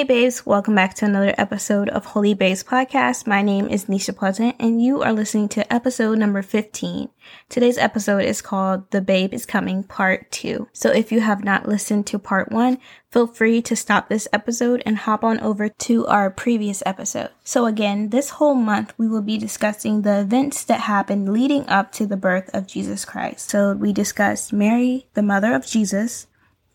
[0.00, 3.26] Hey babes, welcome back to another episode of Holy Babes Podcast.
[3.26, 7.10] My name is Nisha Pleasant and you are listening to episode number 15.
[7.50, 10.68] Today's episode is called The Babe is Coming Part 2.
[10.72, 12.78] So if you have not listened to part 1,
[13.10, 17.28] feel free to stop this episode and hop on over to our previous episode.
[17.44, 21.92] So again, this whole month we will be discussing the events that happened leading up
[21.92, 23.50] to the birth of Jesus Christ.
[23.50, 26.26] So we discussed Mary, the mother of Jesus,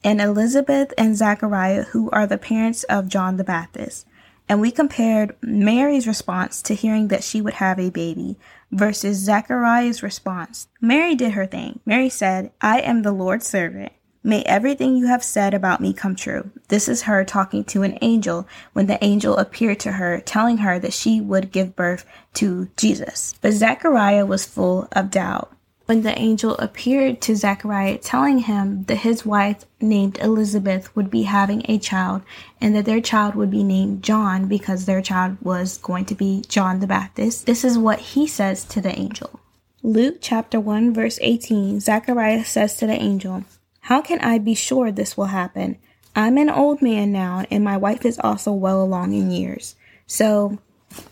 [0.06, 4.06] and Elizabeth and Zachariah, who are the parents of John the Baptist.
[4.48, 8.38] And we compared Mary's response to hearing that she would have a baby
[8.72, 10.68] versus Zachariah's response.
[10.80, 11.80] Mary did her thing.
[11.88, 13.92] Mary said, I am the Lord's servant.
[14.24, 16.52] May everything you have said about me come true.
[16.68, 20.78] This is her talking to an angel when the angel appeared to her, telling her
[20.78, 23.34] that she would give birth to Jesus.
[23.42, 25.55] But Zachariah was full of doubt
[25.86, 31.24] when the angel appeared to Zechariah, telling him that his wife, named Elizabeth, would be
[31.24, 32.24] having a child
[32.60, 36.44] and that their child would be named John because their child was going to be
[36.48, 37.46] John the Baptist.
[37.46, 39.40] This is what he says to the angel.
[39.84, 43.44] Luke chapter 1, verse 18 Zechariah says to the angel,
[43.82, 45.78] How can I be sure this will happen?
[46.16, 49.76] I'm an old man now, and my wife is also well along in years.
[50.08, 50.58] So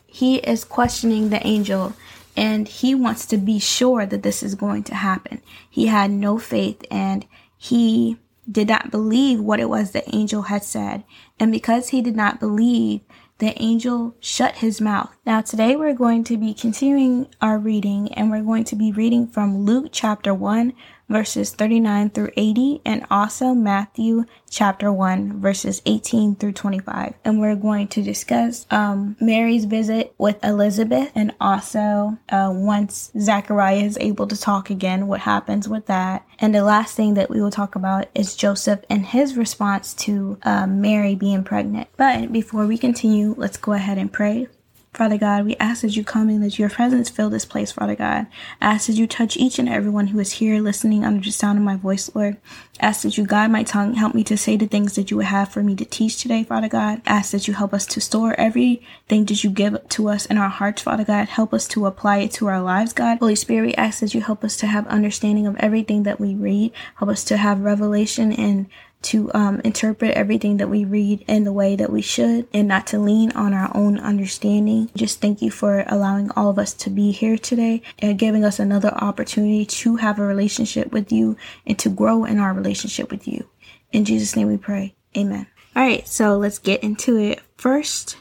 [0.07, 1.93] he is questioning the angel
[2.35, 5.41] and he wants to be sure that this is going to happen.
[5.69, 7.25] He had no faith and
[7.57, 8.17] he
[8.49, 11.03] did not believe what it was the angel had said.
[11.39, 13.01] And because he did not believe,
[13.39, 15.15] the angel shut his mouth.
[15.25, 19.27] Now, today we're going to be continuing our reading and we're going to be reading
[19.27, 20.73] from Luke chapter 1,
[21.13, 27.13] verses 39 through 80, and also Matthew chapter 1, verses 18 through 25.
[27.23, 33.83] And we're going to discuss um, Mary's visit with Elizabeth, and also uh, once Zachariah
[33.83, 36.25] is able to talk again, what happens with that.
[36.39, 40.39] And the last thing that we will talk about is Joseph and his response to
[40.41, 41.89] uh, Mary being pregnant.
[41.95, 44.47] But before we continue, let's go ahead and pray.
[44.93, 47.95] Father God, we ask that you come and that your presence fill this place, Father
[47.95, 48.27] God.
[48.61, 51.57] I ask that you touch each and everyone who is here listening under the sound
[51.57, 52.37] of my voice, Lord.
[52.79, 55.17] I ask that you guide my tongue, help me to say the things that you
[55.17, 57.01] would have for me to teach today, Father God.
[57.07, 60.37] I ask that you help us to store everything that you give to us in
[60.37, 61.27] our hearts, Father God.
[61.27, 63.17] Help us to apply it to our lives, God.
[63.17, 66.35] Holy Spirit, we ask that you help us to have understanding of everything that we
[66.35, 66.71] read.
[66.97, 68.67] Help us to have revelation and
[69.03, 72.87] to um, interpret everything that we read in the way that we should and not
[72.87, 74.89] to lean on our own understanding.
[74.95, 78.59] Just thank you for allowing all of us to be here today and giving us
[78.59, 83.27] another opportunity to have a relationship with you and to grow in our relationship with
[83.27, 83.47] you.
[83.91, 84.95] In Jesus' name we pray.
[85.15, 85.47] Amen.
[85.75, 87.41] All right, so let's get into it.
[87.57, 88.17] First,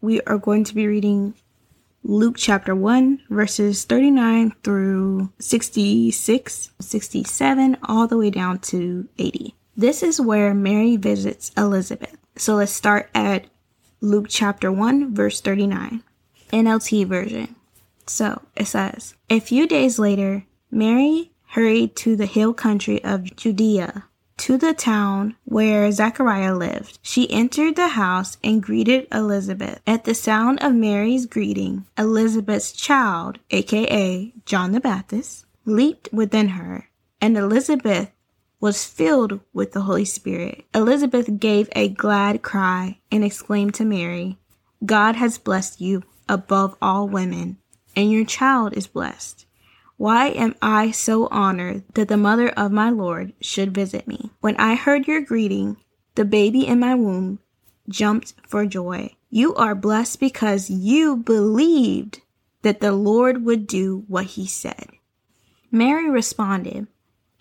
[0.00, 1.34] we are going to be reading
[2.02, 9.54] Luke chapter 1, verses 39 through 66, 67, all the way down to 80.
[9.76, 12.16] This is where Mary visits Elizabeth.
[12.36, 13.46] So let's start at
[14.00, 16.02] Luke chapter 1, verse 39,
[16.52, 17.56] NLT version.
[18.06, 24.04] So it says, A few days later, Mary hurried to the hill country of Judea,
[24.36, 26.98] to the town where Zachariah lived.
[27.02, 29.80] She entered the house and greeted Elizabeth.
[29.86, 36.90] At the sound of Mary's greeting, Elizabeth's child, aka John the Baptist, leaped within her,
[37.20, 38.10] and Elizabeth
[38.64, 40.64] was filled with the Holy Spirit.
[40.74, 44.38] Elizabeth gave a glad cry and exclaimed to Mary,
[44.86, 47.58] God has blessed you above all women,
[47.94, 49.44] and your child is blessed.
[49.98, 54.30] Why am I so honored that the mother of my Lord should visit me?
[54.40, 55.76] When I heard your greeting,
[56.14, 57.40] the baby in my womb
[57.90, 59.14] jumped for joy.
[59.28, 62.22] You are blessed because you believed
[62.62, 64.88] that the Lord would do what he said.
[65.70, 66.86] Mary responded,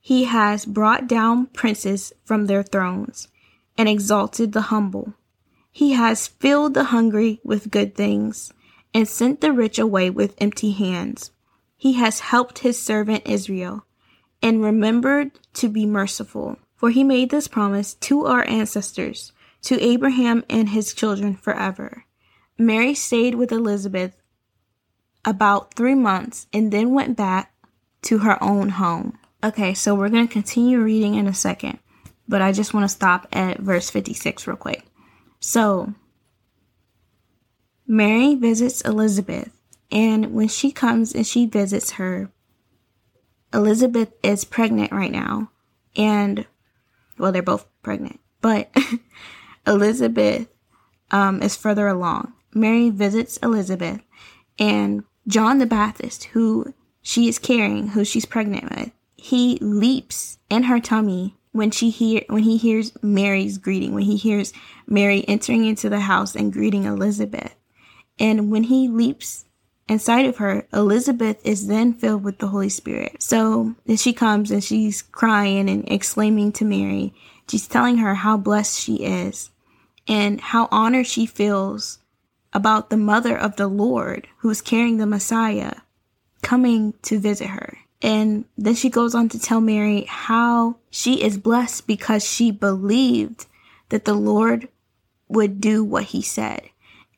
[0.00, 3.28] He has brought down princes from their thrones
[3.76, 5.14] and exalted the humble.
[5.70, 8.52] He has filled the hungry with good things
[8.92, 11.30] and sent the rich away with empty hands.
[11.76, 13.84] He has helped his servant Israel
[14.42, 16.56] and remembered to be merciful.
[16.76, 19.32] For he made this promise to our ancestors,
[19.62, 22.06] to Abraham and his children forever.
[22.56, 24.16] Mary stayed with Elizabeth
[25.22, 27.52] about three months and then went back
[28.02, 29.18] to her own home.
[29.42, 31.78] Okay, so we're going to continue reading in a second,
[32.28, 34.84] but I just want to stop at verse 56 real quick.
[35.38, 35.94] So,
[37.86, 39.50] Mary visits Elizabeth,
[39.90, 42.30] and when she comes and she visits her,
[43.54, 45.50] Elizabeth is pregnant right now.
[45.96, 46.46] And,
[47.18, 48.70] well, they're both pregnant, but
[49.66, 50.48] Elizabeth
[51.10, 52.34] um, is further along.
[52.52, 54.02] Mary visits Elizabeth,
[54.58, 60.64] and John the Baptist, who she is carrying, who she's pregnant with, he leaps in
[60.64, 64.52] her tummy when she hear when he hears Mary's greeting, when he hears
[64.86, 67.54] Mary entering into the house and greeting Elizabeth.
[68.18, 69.44] And when he leaps
[69.88, 73.22] inside of her, Elizabeth is then filled with the Holy Spirit.
[73.22, 77.12] So then she comes and she's crying and exclaiming to Mary.
[77.48, 79.50] She's telling her how blessed she is
[80.08, 81.98] and how honored she feels
[82.52, 85.74] about the mother of the Lord who's carrying the Messiah
[86.42, 87.78] coming to visit her.
[88.02, 93.46] And then she goes on to tell Mary how she is blessed because she believed
[93.90, 94.68] that the Lord
[95.28, 96.70] would do what he said.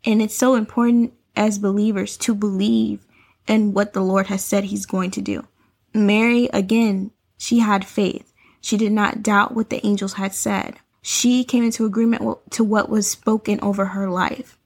[0.05, 3.07] And it's so important as believers to believe
[3.47, 5.47] in what the Lord has said he's going to do.
[5.95, 8.33] Mary, again, she had faith.
[8.61, 10.79] She did not doubt what the angels had said.
[11.01, 14.59] She came into agreement to what was spoken over her life.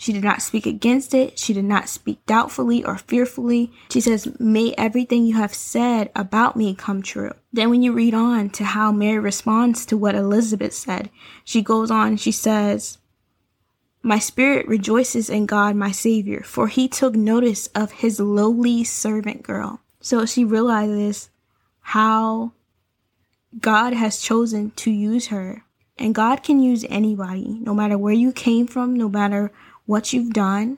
[0.00, 1.40] She did not speak against it.
[1.40, 3.72] She did not speak doubtfully or fearfully.
[3.90, 7.32] She says, May everything you have said about me come true.
[7.52, 11.10] Then, when you read on to how Mary responds to what Elizabeth said,
[11.44, 12.98] she goes on, she says,
[14.00, 19.42] My spirit rejoices in God, my Savior, for he took notice of his lowly servant
[19.42, 19.80] girl.
[20.00, 21.28] So she realizes
[21.80, 22.52] how
[23.58, 25.64] God has chosen to use her.
[26.00, 29.50] And God can use anybody, no matter where you came from, no matter
[29.88, 30.76] what you've done,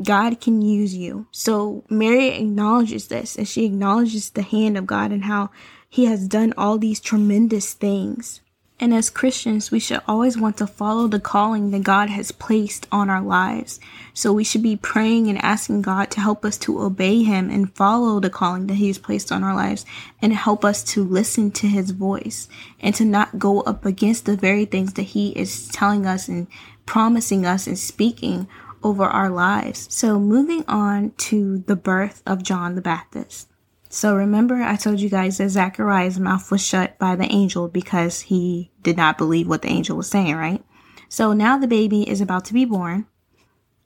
[0.00, 1.26] God can use you.
[1.32, 5.50] So Mary acknowledges this and she acknowledges the hand of God and how
[5.88, 8.40] he has done all these tremendous things.
[8.80, 12.86] And as Christians, we should always want to follow the calling that God has placed
[12.92, 13.80] on our lives.
[14.14, 17.74] So we should be praying and asking God to help us to obey Him and
[17.74, 19.84] follow the calling that He has placed on our lives
[20.22, 22.48] and help us to listen to His voice
[22.78, 26.46] and to not go up against the very things that He is telling us and
[26.86, 28.46] promising us and speaking
[28.84, 29.88] over our lives.
[29.90, 33.47] So moving on to the birth of John the Baptist.
[33.88, 38.20] So remember I told you guys that Zachariah's mouth was shut by the angel because
[38.22, 40.62] he did not believe what the angel was saying, right?
[41.08, 43.06] So now the baby is about to be born.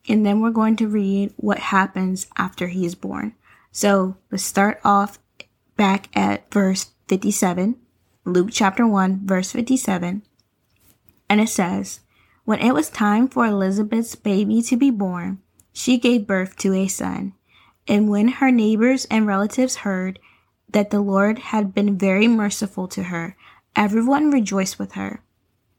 [0.08, 3.34] And then we're going to read what happens after he is born.
[3.70, 5.20] So let's start off
[5.76, 7.76] back at verse 57,
[8.24, 10.22] Luke chapter 1, verse 57.
[11.28, 12.00] And it says,
[12.44, 15.40] when it was time for Elizabeth's baby to be born,
[15.72, 17.34] she gave birth to a son.
[17.88, 20.18] And when her neighbors and relatives heard
[20.70, 23.36] that the Lord had been very merciful to her,
[23.76, 25.22] everyone rejoiced with her.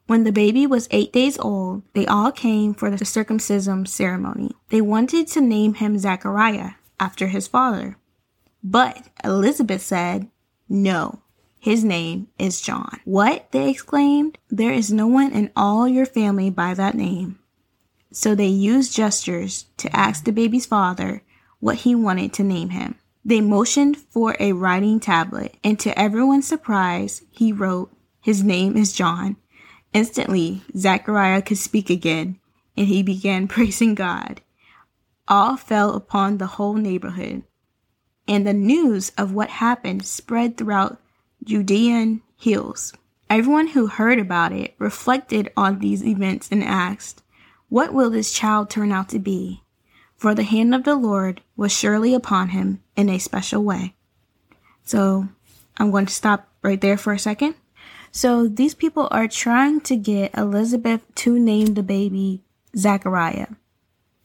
[0.06, 4.52] When the baby was eight days old, they all came for the circumcision ceremony.
[4.70, 7.98] They wanted to name him Zachariah after his father.
[8.64, 10.30] But Elizabeth said,
[10.68, 11.22] No,
[11.60, 13.00] his name is John.
[13.06, 13.48] What?
[13.52, 14.38] They exclaimed.
[14.50, 17.40] There is no one in all your family by that name.
[18.12, 21.24] So they used gestures to ask the baby's father
[21.63, 22.93] what he wanted to name him.
[23.24, 27.89] They motioned for a writing tablet, and to everyone's surprise, he wrote,
[28.20, 29.38] His name is John.
[29.93, 32.38] Instantly, Zachariah could speak again,
[32.75, 34.41] and he began praising God.
[35.29, 37.43] All fell upon the whole neighborhood,
[38.27, 41.00] and the news of what happened spread throughout
[41.46, 42.91] Judean hills.
[43.29, 47.24] Everyone who heard about it reflected on these events and asked,
[47.70, 49.62] What will this child turn out to be?
[50.24, 53.94] For the hand of the Lord was surely upon him in a special way.
[54.86, 55.27] So
[55.75, 57.56] I'm going to stop right there for a second.
[58.10, 62.42] So these people are trying to get Elizabeth to name the baby
[62.74, 63.48] Zachariah.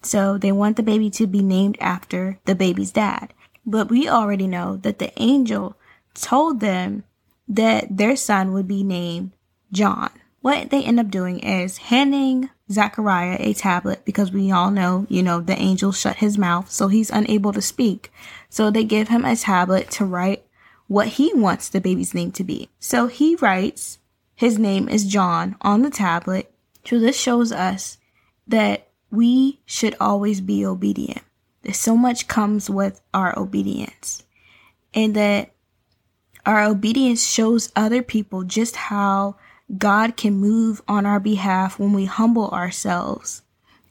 [0.01, 3.35] So they want the baby to be named after the baby's dad.
[3.67, 5.77] But we already know that the angel
[6.15, 7.03] told them
[7.49, 9.33] that their son would be named
[9.73, 10.11] John.
[10.41, 15.23] What they end up doing is handing Zachariah a tablet because we all know, you
[15.23, 18.13] know, the angel shut his mouth, so he's unable to speak.
[18.49, 20.45] So they give him a tablet to write
[20.87, 22.69] what he wants the baby's name to be.
[22.79, 23.99] So he writes,
[24.35, 26.53] his name is John on the tablet.
[26.85, 27.99] So this shows us
[28.47, 31.23] that we should always be obedient.
[31.63, 34.23] That so much comes with our obedience.
[34.95, 35.51] And that
[36.47, 39.37] our obedience shows other people just how
[39.77, 43.43] God can move on our behalf when we humble ourselves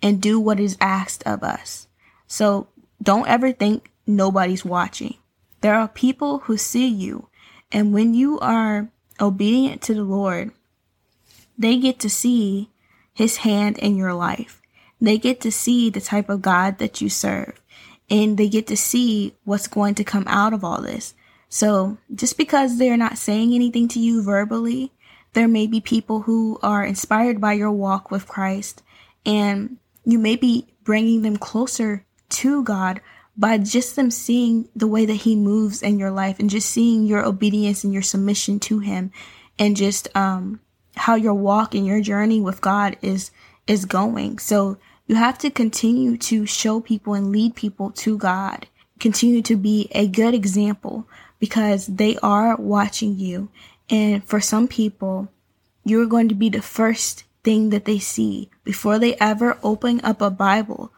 [0.01, 1.87] and do what is asked of us.
[2.27, 2.67] So
[3.01, 5.15] don't ever think nobody's watching.
[5.61, 7.29] There are people who see you,
[7.71, 10.51] and when you are obedient to the Lord,
[11.57, 12.69] they get to see
[13.13, 14.61] his hand in your life.
[15.01, 17.59] They get to see the type of God that you serve
[18.09, 21.13] and they get to see what's going to come out of all this.
[21.49, 24.91] So just because they're not saying anything to you verbally,
[25.37, 28.81] there may be people who are inspired by your walk with Christ
[29.23, 33.01] and you may be bringing them closer to God
[33.37, 37.05] by just them seeing the way that he moves in your life and just seeing
[37.05, 39.11] your obedience and your submission to him
[39.59, 40.59] and just um
[40.95, 43.29] how your walk and your journey with God is
[43.67, 44.39] is going.
[44.39, 48.65] So you have to continue to show people and lead people to God.
[48.99, 53.49] Continue to be a good example because they are watching you.
[53.89, 55.29] And for some people,
[55.83, 60.21] you're going to be the first thing that they see before they ever open up
[60.21, 60.91] a Bible.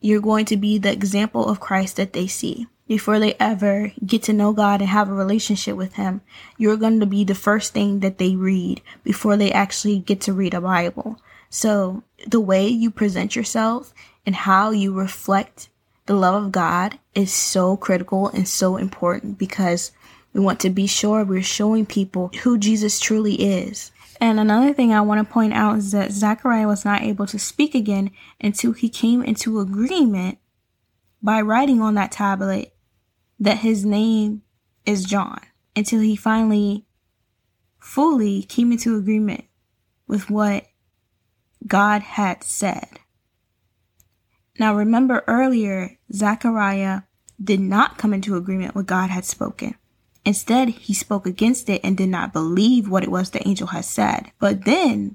[0.00, 4.22] You're going to be the example of Christ that they see before they ever get
[4.24, 6.20] to know God and have a relationship with Him.
[6.58, 10.32] You're going to be the first thing that they read before they actually get to
[10.32, 11.18] read a Bible.
[11.48, 15.68] So the way you present yourself and how you reflect
[16.06, 19.92] the love of God is so critical and so important because
[20.36, 23.90] we want to be sure we're showing people who Jesus truly is.
[24.20, 27.38] And another thing I want to point out is that Zechariah was not able to
[27.38, 30.36] speak again until he came into agreement
[31.22, 32.76] by writing on that tablet
[33.40, 34.42] that his name
[34.84, 35.40] is John
[35.74, 36.84] until he finally
[37.78, 39.44] fully came into agreement
[40.06, 40.66] with what
[41.66, 43.00] God had said.
[44.58, 47.02] Now remember earlier, Zechariah
[47.42, 49.76] did not come into agreement with God had spoken.
[50.26, 53.84] Instead, he spoke against it and did not believe what it was the angel had
[53.84, 54.32] said.
[54.40, 55.14] But then,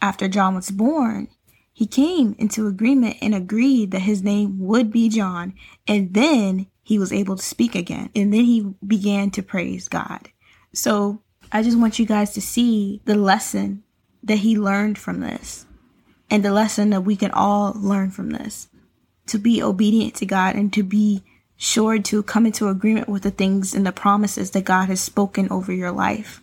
[0.00, 1.26] after John was born,
[1.72, 5.54] he came into agreement and agreed that his name would be John.
[5.88, 8.10] And then he was able to speak again.
[8.14, 10.28] And then he began to praise God.
[10.72, 13.82] So I just want you guys to see the lesson
[14.22, 15.66] that he learned from this
[16.30, 18.68] and the lesson that we can all learn from this
[19.26, 21.24] to be obedient to God and to be
[21.62, 25.46] sure to come into agreement with the things and the promises that God has spoken
[25.52, 26.42] over your life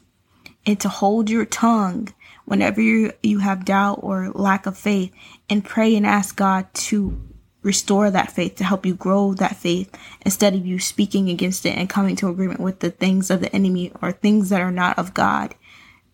[0.66, 2.08] and to hold your tongue
[2.46, 5.14] whenever you, you have doubt or lack of faith
[5.50, 7.22] and pray and ask God to
[7.64, 11.78] restore that faith to help you grow that faith instead of you speaking against it
[11.78, 14.98] and coming to agreement with the things of the enemy or things that are not
[14.98, 15.54] of God.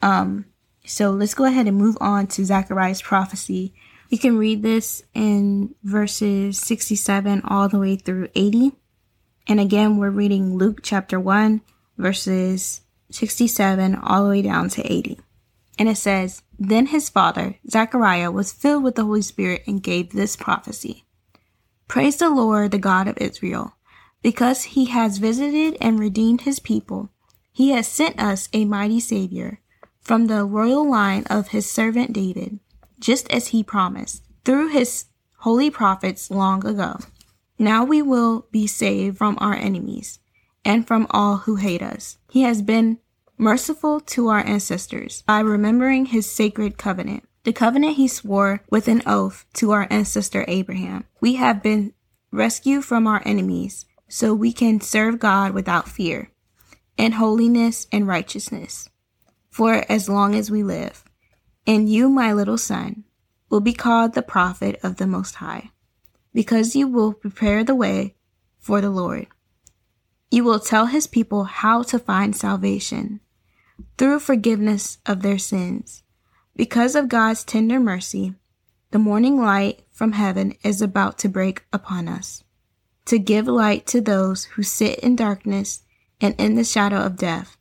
[0.02, 0.46] Um,
[0.84, 3.76] so let's go ahead and move on to Zechariah's prophecy.
[4.10, 8.72] You can read this in verses 67 all the way through 80.
[9.48, 11.62] And again, we're reading Luke chapter 1,
[11.98, 15.20] verses 67 all the way down to 80.
[15.78, 20.12] And it says, Then his father, Zechariah, was filled with the Holy Spirit and gave
[20.12, 21.06] this prophecy
[21.88, 23.76] Praise the Lord, the God of Israel,
[24.24, 27.10] because he has visited and redeemed his people.
[27.52, 29.62] He has sent us a mighty Savior
[30.02, 32.60] from the royal line of his servant David,
[33.00, 35.06] just as he promised through his
[35.40, 36.98] holy prophets long ago.
[37.58, 40.20] Now we will be saved from our enemies
[40.64, 42.18] and from all who hate us.
[42.30, 43.00] He has been
[43.38, 49.04] merciful to our ancestors by remembering his sacred covenant, the covenant he swore with an
[49.06, 51.06] oath to our ancestor Abraham.
[51.22, 51.94] We have been
[52.32, 56.32] rescued from our enemies so we can serve God without fear,
[56.98, 58.90] in holiness and righteousness
[59.56, 61.06] for as long as we live.
[61.66, 63.06] And you, my little son,
[63.50, 65.72] will be called the prophet of the Most High,
[66.36, 68.14] because you will prepare the way
[68.60, 69.26] for the Lord.
[70.30, 73.22] You will tell his people how to find salvation
[73.98, 76.04] through forgiveness of their sins.
[76.54, 78.36] Because of God's tender mercy,
[78.92, 82.44] the morning light from heaven is about to break upon us,
[83.06, 85.84] to give light to those who sit in darkness
[86.20, 87.56] and in the shadow of death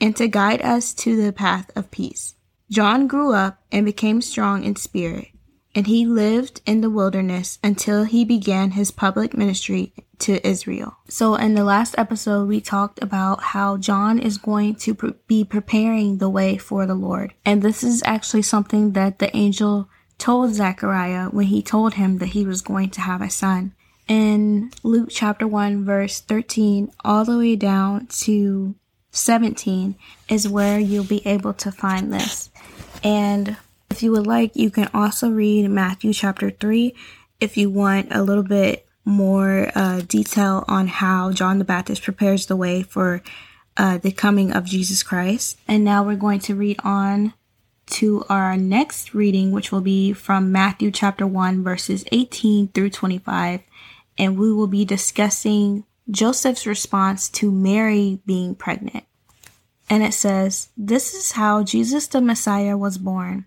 [0.00, 2.34] and to guide us to the path of peace.
[2.70, 5.28] John grew up and became strong in spirit,
[5.74, 10.96] and he lived in the wilderness until he began his public ministry to Israel.
[11.08, 15.44] So, in the last episode, we talked about how John is going to pre- be
[15.44, 17.34] preparing the way for the Lord.
[17.44, 22.30] And this is actually something that the angel told Zechariah when he told him that
[22.30, 23.72] he was going to have a son.
[24.08, 28.74] In Luke chapter 1, verse 13, all the way down to
[29.12, 29.94] 17
[30.28, 32.50] is where you'll be able to find this.
[33.04, 33.56] And
[33.90, 36.94] if you would like, you can also read Matthew chapter 3
[37.40, 42.46] if you want a little bit more uh, detail on how John the Baptist prepares
[42.46, 43.22] the way for
[43.76, 45.58] uh, the coming of Jesus Christ.
[45.66, 47.32] And now we're going to read on
[47.90, 53.60] to our next reading, which will be from Matthew chapter 1, verses 18 through 25.
[54.18, 59.04] And we will be discussing Joseph's response to Mary being pregnant.
[59.88, 63.46] And it says, This is how Jesus the Messiah was born.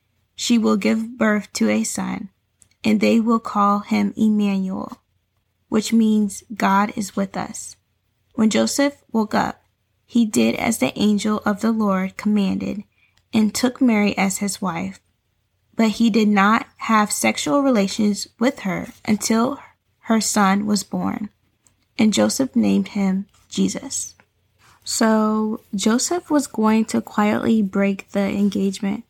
[0.41, 2.27] she will give birth to a son,
[2.83, 4.99] and they will call him Emmanuel,
[5.69, 7.75] which means God is with us.
[8.33, 9.63] When Joseph woke up,
[10.03, 12.83] he did as the angel of the Lord commanded
[13.31, 14.99] and took Mary as his wife.
[15.75, 19.59] But he did not have sexual relations with her until
[20.05, 21.29] her son was born,
[21.99, 24.15] and Joseph named him Jesus.
[24.83, 29.03] So Joseph was going to quietly break the engagement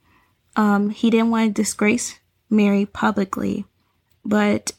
[0.55, 3.65] um, he didn't want to disgrace Mary publicly,
[4.25, 4.73] but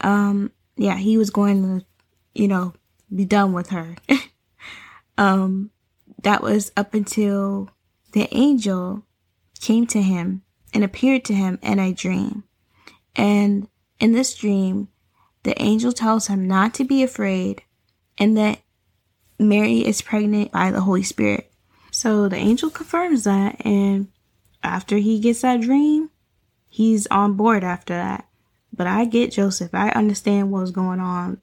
[0.00, 1.86] um, yeah, he was going to,
[2.34, 2.74] you know,
[3.14, 3.96] be done with her.
[5.18, 5.70] um,
[6.22, 7.70] that was up until
[8.12, 9.04] the angel
[9.60, 10.42] came to him
[10.74, 12.44] and appeared to him in a dream.
[13.14, 13.68] And
[14.00, 14.88] in this dream,
[15.42, 17.62] the angel tells him not to be afraid
[18.18, 18.60] and that
[19.38, 21.52] Mary is pregnant by the Holy Spirit.
[21.90, 24.08] So the angel confirms that and
[24.62, 26.10] after he gets that dream,
[26.68, 28.28] he's on board after that.
[28.72, 29.74] But I get Joseph.
[29.74, 31.40] I understand what was going on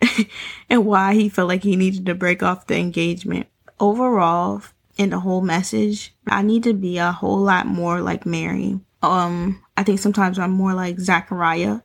[0.70, 3.46] and why he felt like he needed to break off the engagement.
[3.80, 4.62] Overall,
[4.96, 8.80] in the whole message, I need to be a whole lot more like Mary.
[9.02, 11.80] Um, I think sometimes I'm more like Zachariah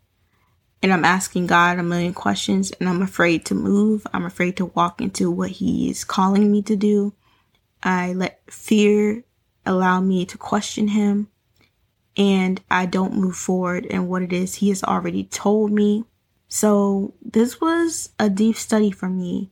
[0.82, 4.08] and I'm asking God a million questions and I'm afraid to move.
[4.14, 7.14] I'm afraid to walk into what he is calling me to do.
[7.84, 9.24] I let fear
[9.66, 11.28] allow me to question him
[12.18, 16.06] and I don't move forward in what it is he has already told me.
[16.48, 19.52] So this was a deep study for me.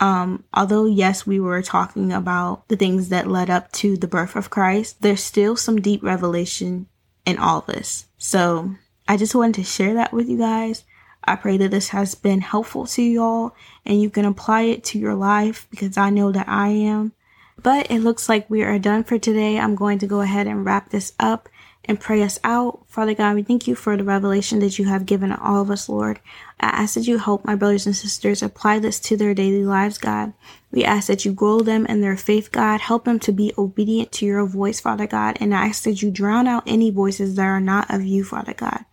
[0.00, 4.34] Um, although yes, we were talking about the things that led up to the birth
[4.34, 6.86] of Christ, there's still some deep revelation
[7.26, 8.06] in all this.
[8.18, 8.74] So
[9.06, 10.84] I just wanted to share that with you guys.
[11.22, 14.98] I pray that this has been helpful to y'all and you can apply it to
[14.98, 17.12] your life because I know that I am.
[17.62, 19.58] But it looks like we are done for today.
[19.58, 21.48] I'm going to go ahead and wrap this up
[21.84, 22.84] and pray us out.
[22.88, 25.88] Father God, we thank you for the revelation that you have given all of us,
[25.88, 26.20] Lord.
[26.60, 29.98] I ask that you help my brothers and sisters apply this to their daily lives,
[29.98, 30.32] God.
[30.70, 32.80] We ask that you grow them in their faith, God.
[32.80, 35.36] Help them to be obedient to your voice, Father God.
[35.40, 38.54] And I ask that you drown out any voices that are not of you, Father
[38.54, 38.84] God.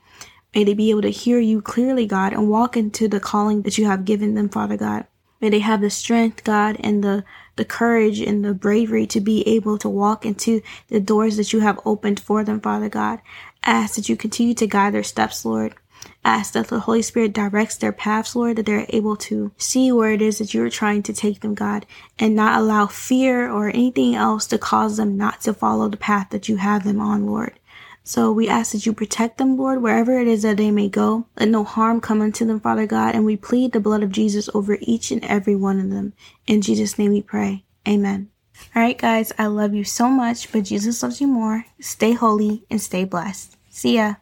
[0.55, 3.77] May they be able to hear you clearly, God, and walk into the calling that
[3.77, 5.05] you have given them, Father God.
[5.39, 7.23] May they have the strength, God, and the
[7.57, 11.59] the courage and the bravery to be able to walk into the doors that you
[11.59, 13.19] have opened for them, Father God.
[13.63, 15.75] Ask that you continue to guide their steps, Lord.
[16.23, 20.11] Ask that the Holy Spirit directs their paths, Lord, that they're able to see where
[20.11, 21.85] it is that you're trying to take them, God,
[22.19, 26.29] and not allow fear or anything else to cause them not to follow the path
[26.29, 27.59] that you have them on, Lord.
[28.07, 31.25] So we ask that you protect them, Lord, wherever it is that they may go.
[31.37, 33.13] Let no harm come unto them, Father God.
[33.13, 36.13] And we plead the blood of Jesus over each and every one of them.
[36.47, 37.65] In Jesus' name we pray.
[37.85, 38.29] Amen.
[38.73, 41.65] All right, guys, I love you so much, but Jesus loves you more.
[41.81, 43.57] Stay holy and stay blessed.
[43.69, 44.15] See ya.